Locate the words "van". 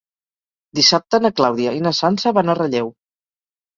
2.39-2.51